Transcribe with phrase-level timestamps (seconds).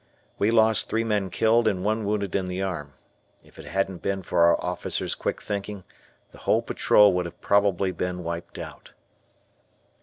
[0.39, 2.93] We lost three men killed and one wounded in the arm.
[3.43, 5.83] If it hadn't been for our officers' quick thinking
[6.31, 8.93] the whole patrol would have probably been wiped out.